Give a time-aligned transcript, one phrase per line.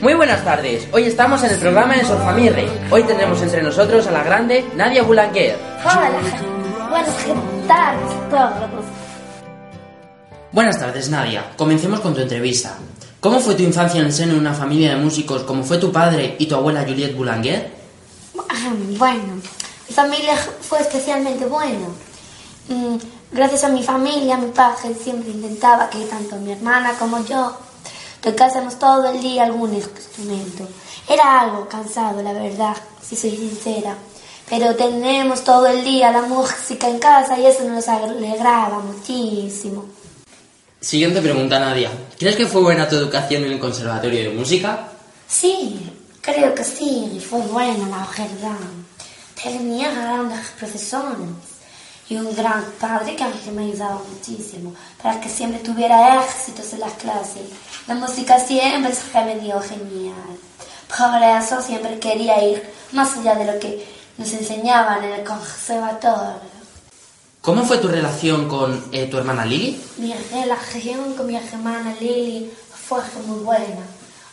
[0.00, 0.88] Muy buenas tardes.
[0.92, 2.68] Hoy estamos en el programa de Sor Famille.
[2.90, 5.56] Hoy tendremos entre nosotros a la grande Nadia Boulanger.
[5.84, 6.10] Hola,
[6.90, 7.16] buenas
[7.68, 8.84] tardes todos.
[10.50, 11.52] Buenas tardes, Nadia.
[11.56, 12.76] Comencemos con tu entrevista.
[13.20, 15.92] ¿Cómo fue tu infancia en el seno de una familia de músicos como fue tu
[15.92, 17.70] padre y tu abuela Juliette Boulanger?
[18.48, 19.34] Ah, Bueno,
[19.88, 21.86] mi familia fue especialmente buena.
[22.68, 22.96] Mm,
[23.32, 27.56] Gracias a mi familia, mi padre siempre intentaba que tanto mi hermana como yo
[28.22, 30.66] tocásemos todo el día algún instrumento.
[31.08, 33.96] Era algo cansado, la verdad, si soy sincera.
[34.48, 39.86] Pero tenemos todo el día la música en casa y eso nos alegraba muchísimo.
[40.80, 41.90] Siguiente pregunta, Nadia.
[42.18, 44.88] ¿Crees que fue buena tu educación en el Conservatorio de Música?
[45.28, 48.58] Sí, creo que sí, fue buena la verdad.
[49.42, 51.16] Tenía grandes profesores
[52.08, 56.92] y un gran padre que me ayudaba muchísimo para que siempre tuviera éxitos en las
[56.94, 57.42] clases.
[57.86, 60.14] La música siempre se me dio genial.
[60.88, 63.86] Por eso siempre quería ir más allá de lo que
[64.18, 66.52] nos enseñaban en el conservatorio.
[67.40, 69.82] ¿Cómo fue tu relación con eh, tu hermana Lily?
[69.96, 73.84] Mi relación con mi hermana Lily fue muy buena,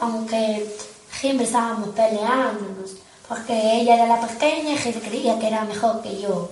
[0.00, 0.66] aunque
[1.12, 2.96] siempre estábamos peleándonos,
[3.28, 6.50] porque ella era la pequeña y se creía que era mejor que yo.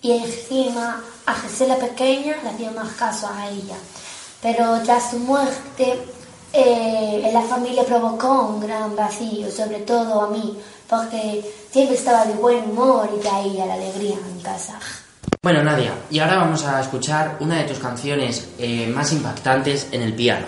[0.00, 3.76] Y encima, a Jesús la pequeña le hacía más caso a ella.
[4.44, 5.98] Pero tras su muerte,
[6.52, 12.26] eh, en la familia provocó un gran vacío, sobre todo a mí, porque siempre estaba
[12.26, 14.78] de buen humor y traía la alegría en casa.
[15.42, 20.02] Bueno, Nadia, y ahora vamos a escuchar una de tus canciones eh, más impactantes en
[20.02, 20.44] el piano.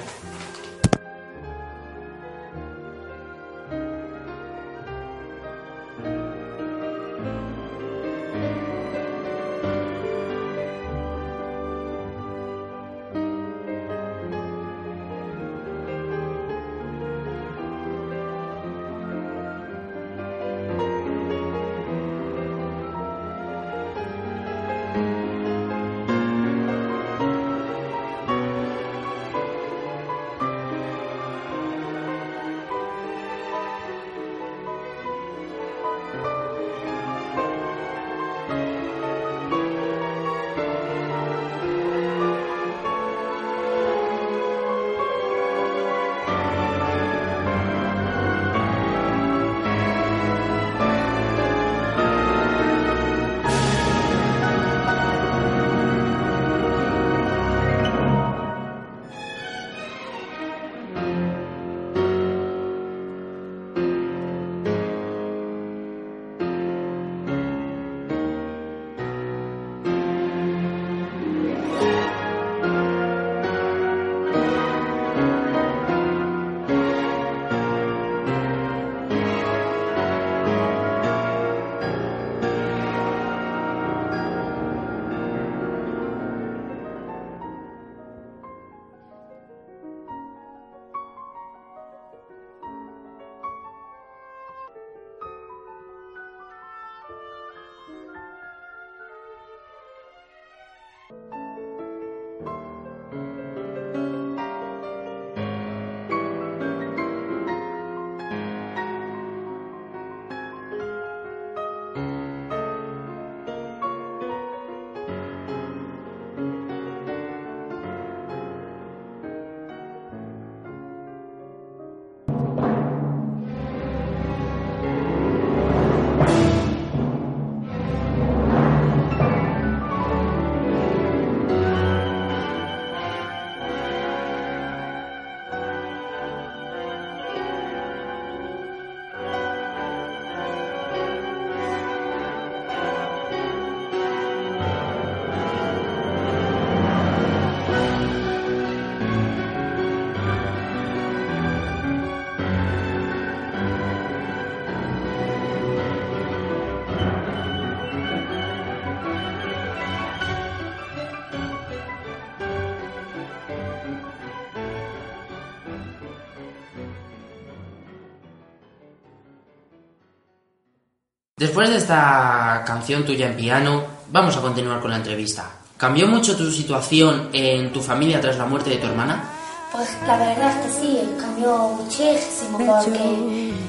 [171.39, 175.45] Después de esta canción tuya en piano, vamos a continuar con la entrevista.
[175.77, 179.23] ¿Cambió mucho tu situación en tu familia tras la muerte de tu hermana?
[179.71, 183.01] Pues la verdad es que sí, cambió muchísimo porque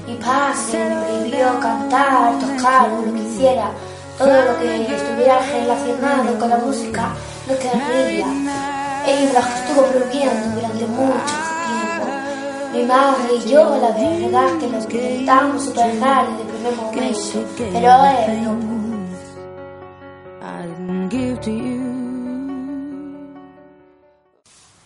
[0.08, 3.70] mi padre me prohibió cantar, tocar, lo que hiciera,
[4.18, 7.10] todo lo que estuviera relacionado con la música,
[7.50, 8.28] lo que quería.
[8.28, 11.36] Me lo estuvo prohibiendo durante mucho
[11.68, 12.08] tiempo.
[12.72, 16.47] Mi madre y yo, la verdad que lo intentamos superar
[17.58, 18.78] pero no.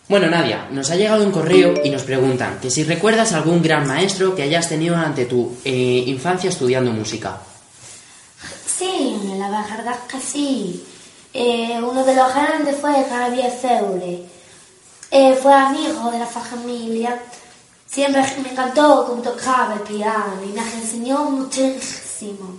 [0.08, 3.86] Bueno, Nadia, nos ha llegado un correo y nos preguntan que si recuerdas algún gran
[3.86, 7.38] maestro que hayas tenido durante tu eh, infancia estudiando música.
[8.66, 10.84] Sí, la verdad que sí.
[11.32, 14.22] Eh, uno de los grandes fue Javier Feure.
[15.10, 17.18] Eh, fue amigo de la familia.
[17.92, 22.54] Siempre me encantó cómo tocaba el piano y me enseñó muchísimo.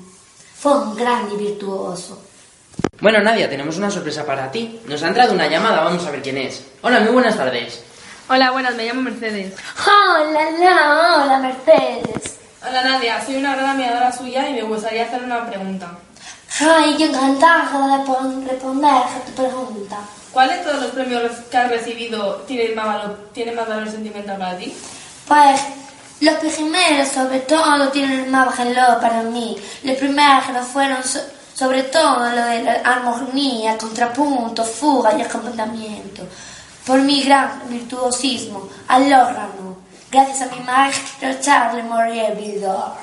[0.60, 2.22] Fue un gran y virtuoso.
[3.02, 4.80] Bueno, Nadia, tenemos una sorpresa para ti.
[4.86, 6.64] Nos ha entrado una llamada, vamos a ver quién es.
[6.84, 7.82] Hola, muy buenas tardes.
[8.30, 9.54] Hola, buenas, me llamo Mercedes.
[9.86, 12.38] Hola, hola, hola, Mercedes.
[12.66, 15.92] Hola, Nadia, soy una gran admiradora suya y me gustaría hacerle una pregunta.
[16.62, 19.98] Ay, yo encantada de pon- responder a tu pregunta.
[20.32, 24.38] ¿Cuál de todos los premios que has recibido tiene más valor, tiene más valor sentimental
[24.38, 24.74] para ti?
[25.28, 25.62] Pues
[26.22, 29.58] los primeros sobre todo tienen más valor para mí.
[29.84, 31.20] Los primeros fueron so-
[31.54, 36.24] sobre todo lo de la armonía, contrapunto, fuga y acompañamiento.
[36.86, 39.78] Por mi gran virtuosismo al órgano,
[40.12, 42.94] gracias a mi maestro Charles Maurier Vidor.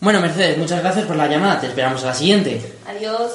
[0.00, 1.60] Bueno, Mercedes, muchas gracias por la llamada.
[1.60, 2.78] Te esperamos a la siguiente.
[2.88, 3.30] Adiós.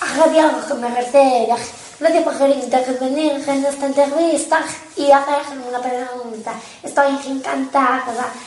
[0.00, 1.58] Adiós, que me Mercedes.
[2.00, 4.64] Gracias por intervenir en esta entrevista
[4.96, 6.54] y hacerme una pregunta.
[6.82, 8.04] Estoy encantada.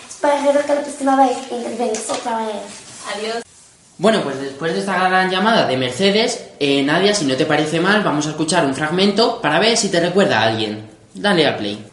[0.07, 2.55] Espero que la próxima vez intervengas otra vez.
[3.15, 3.44] Adiós.
[3.99, 7.79] Bueno, pues después de esta gran llamada de Mercedes, eh, Nadia, si no te parece
[7.79, 10.88] mal, vamos a escuchar un fragmento para ver si te recuerda a alguien.
[11.15, 11.83] Dale a play.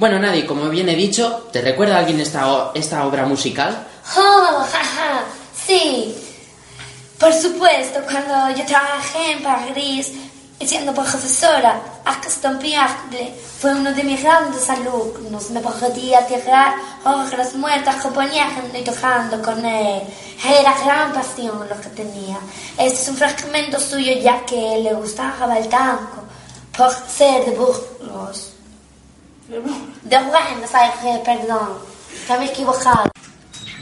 [0.00, 3.86] Bueno, Nadia, como bien he dicho, ¿te recuerda a alguien esta, esta obra musical?
[4.16, 5.24] Oh, jaja,
[5.54, 6.16] sí.
[7.18, 10.10] Por supuesto, cuando yo trabajé en París
[10.58, 12.88] siendo profesora, Piazzolla
[13.58, 15.50] fue uno de mis grandes alumnos.
[15.50, 20.00] Me podía tirar horas muertas componiendo y tocando con él.
[20.42, 22.38] Era gran pasión lo que tenía.
[22.78, 26.24] Este es un fragmento suyo ya que le gustaba el tango
[26.74, 28.59] por ser de Burgos.
[31.24, 31.78] Perdón,
[32.38, 33.10] me equivocado.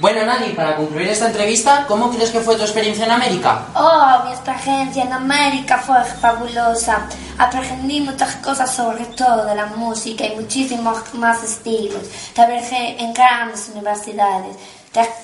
[0.01, 3.67] Bueno, Nadia, para concluir esta entrevista, ¿cómo crees que fue tu experiencia en América?
[3.75, 7.07] Oh, mi experiencia en América fue fabulosa.
[7.37, 12.03] Aprendí muchas cosas sobre todo de la música y muchísimos más estilos.
[12.33, 14.57] Trabajé en grandes universidades.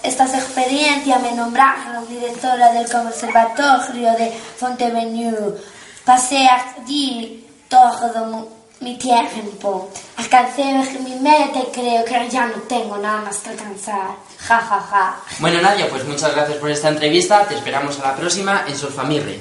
[0.03, 5.57] Estas experiencias me nombraron directora del Conservatorio de Fontainebleau.
[6.05, 9.91] Pasé allí todo mi tiempo.
[10.17, 10.63] Alcancé
[11.01, 14.11] mi meta y creo que ya no tengo nada más que alcanzar.
[14.47, 15.17] Ja, ja, ja.
[15.41, 17.47] Bueno, Nadia, pues muchas gracias por esta entrevista.
[17.47, 19.41] Te esperamos a la próxima en Surfamirre.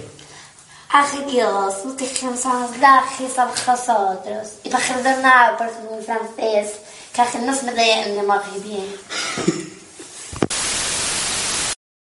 [0.90, 4.48] Adiós, muchísimas gracias a vosotros.
[4.64, 6.80] Y perdonar por mi francés,
[7.14, 9.63] que no se me entiende muy bien.